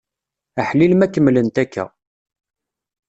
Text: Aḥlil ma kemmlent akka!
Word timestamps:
Aḥlil 0.61 0.93
ma 0.95 1.07
kemmlent 1.07 1.55
akka! 1.63 1.85